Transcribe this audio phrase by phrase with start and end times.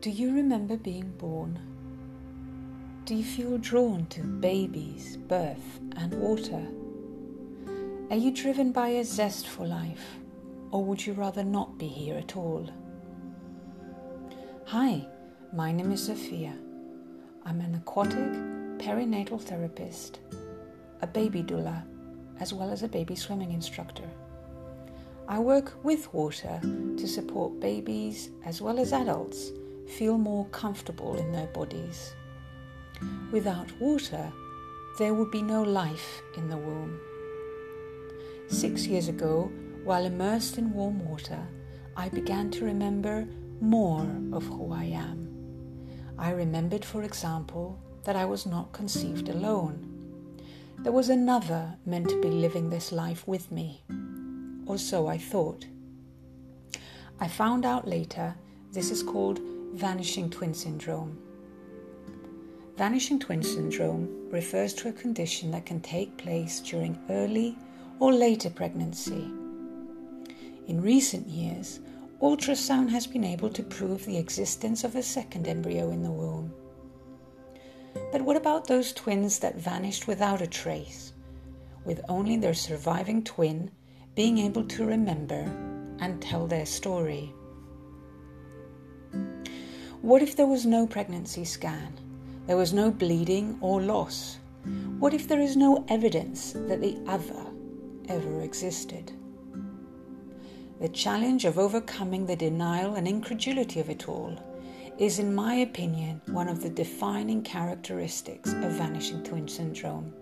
[0.00, 1.58] Do you remember being born?
[3.04, 6.64] Do you feel drawn to babies, birth, and water?
[8.08, 10.20] Are you driven by a zest for life,
[10.70, 12.70] or would you rather not be here at all?
[14.66, 15.04] Hi,
[15.52, 16.54] my name is Sophia.
[17.44, 18.32] I'm an aquatic
[18.78, 20.20] perinatal therapist,
[21.02, 21.82] a baby doula,
[22.38, 24.08] as well as a baby swimming instructor.
[25.26, 29.50] I work with water to support babies as well as adults
[29.88, 32.14] feel more comfortable in their bodies.
[33.32, 34.32] Without water,
[34.98, 37.00] there would be no life in the womb.
[38.48, 39.50] Six years ago,
[39.84, 41.46] while immersed in warm water,
[41.96, 43.26] I began to remember
[43.60, 45.28] more of who I am.
[46.18, 49.84] I remembered, for example, that I was not conceived alone.
[50.78, 53.82] There was another meant to be living this life with me,
[54.66, 55.66] or so I thought.
[57.20, 58.34] I found out later
[58.72, 59.40] this is called
[59.74, 61.18] vanishing twin syndrome.
[62.76, 67.56] Vanishing twin syndrome refers to a condition that can take place during early
[67.98, 69.30] or later pregnancy.
[70.68, 71.80] In recent years,
[72.22, 76.52] ultrasound has been able to prove the existence of a second embryo in the womb.
[78.12, 81.12] But what about those twins that vanished without a trace,
[81.84, 83.70] with only their surviving twin
[84.14, 85.50] being able to remember
[86.00, 87.34] and tell their story?
[90.02, 91.92] What if there was no pregnancy scan?
[92.46, 94.38] There was no bleeding or loss?
[95.00, 97.46] What if there is no evidence that the other
[98.08, 99.10] ever existed?
[100.80, 104.38] The challenge of overcoming the denial and incredulity of it all
[104.98, 110.12] is, in my opinion, one of the defining characteristics of vanishing twin syndrome.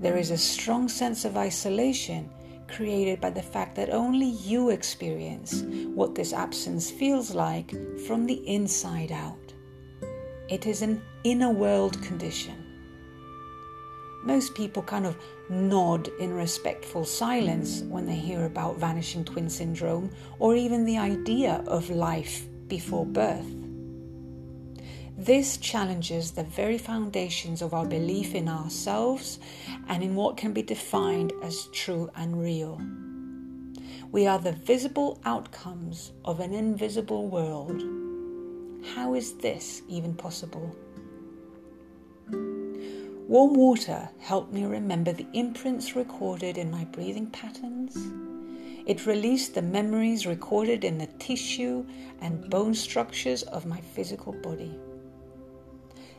[0.00, 2.28] There is a strong sense of isolation
[2.68, 5.62] created by the fact that only you experience
[5.94, 7.74] what this absence feels like
[8.06, 9.52] from the inside out.
[10.48, 12.54] It is an inner world condition.
[14.24, 15.16] Most people kind of
[15.50, 21.62] nod in respectful silence when they hear about vanishing twin syndrome or even the idea
[21.66, 23.63] of life before birth.
[25.16, 29.38] This challenges the very foundations of our belief in ourselves
[29.86, 32.80] and in what can be defined as true and real.
[34.10, 37.80] We are the visible outcomes of an invisible world.
[38.96, 40.74] How is this even possible?
[42.28, 47.96] Warm water helped me remember the imprints recorded in my breathing patterns.
[48.84, 51.86] It released the memories recorded in the tissue
[52.20, 54.76] and bone structures of my physical body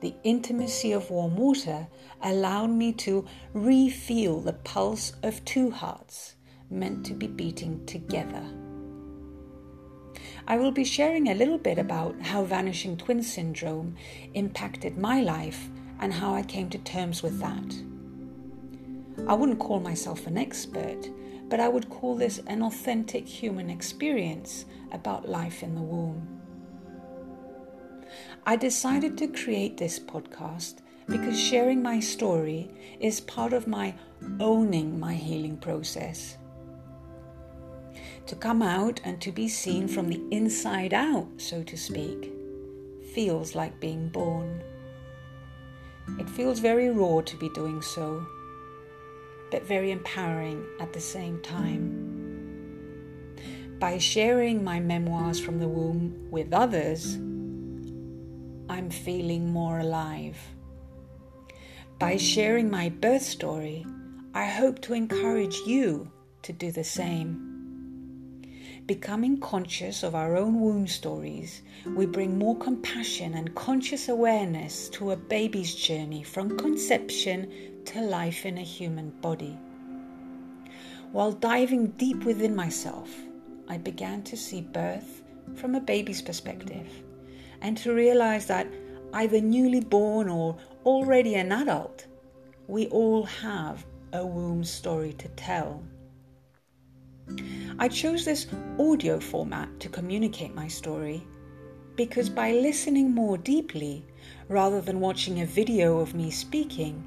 [0.00, 1.88] the intimacy of warm water
[2.22, 6.34] allowed me to re feel the pulse of two hearts
[6.70, 8.44] meant to be beating together.
[10.46, 13.96] I will be sharing a little bit about how vanishing twin syndrome
[14.34, 15.68] impacted my life
[16.00, 17.74] and how I came to terms with that.
[19.28, 21.10] I wouldn't call myself an expert,
[21.48, 26.37] but I would call this an authentic human experience about life in the womb.
[28.46, 32.70] I decided to create this podcast because sharing my story
[33.00, 33.94] is part of my
[34.40, 36.36] owning my healing process.
[38.26, 42.30] To come out and to be seen from the inside out, so to speak,
[43.14, 44.62] feels like being born.
[46.18, 48.26] It feels very raw to be doing so,
[49.50, 52.04] but very empowering at the same time.
[53.78, 57.16] By sharing my memoirs from the womb with others,
[58.70, 60.36] I'm feeling more alive.
[61.98, 63.86] By sharing my birth story,
[64.34, 66.10] I hope to encourage you
[66.42, 68.44] to do the same.
[68.86, 71.62] Becoming conscious of our own womb stories,
[71.96, 77.50] we bring more compassion and conscious awareness to a baby's journey from conception
[77.86, 79.58] to life in a human body.
[81.12, 83.08] While diving deep within myself,
[83.66, 85.22] I began to see birth
[85.54, 86.86] from a baby's perspective
[87.62, 88.66] and to realize that
[89.14, 92.06] either newly born or already an adult,
[92.66, 95.82] we all have a womb story to tell.
[97.78, 98.46] I chose this
[98.78, 101.26] audio format to communicate my story
[101.96, 104.04] because by listening more deeply
[104.48, 107.02] rather than watching a video of me speaking,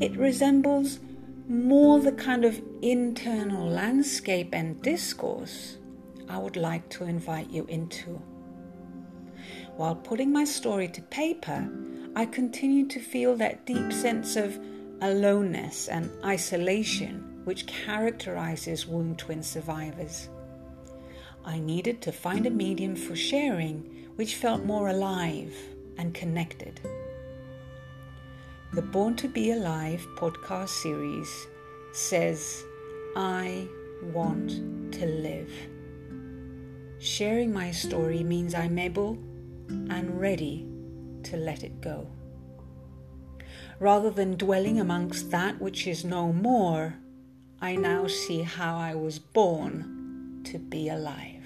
[0.00, 1.00] it resembles
[1.48, 5.78] more the kind of internal landscape and discourse
[6.28, 8.22] I would like to invite you into.
[9.80, 11.66] While putting my story to paper,
[12.14, 14.58] I continued to feel that deep sense of
[15.00, 20.28] aloneness and isolation which characterizes womb twin survivors.
[21.46, 25.56] I needed to find a medium for sharing which felt more alive
[25.96, 26.78] and connected.
[28.74, 31.46] The Born to Be Alive podcast series
[31.94, 32.64] says,
[33.16, 33.66] I
[34.12, 35.50] want to live.
[36.98, 39.16] Sharing my story means I'm able
[39.70, 40.66] and ready
[41.24, 42.06] to let it go.
[43.78, 46.96] Rather than dwelling amongst that which is no more,
[47.60, 51.39] I now see how I was born to be alive.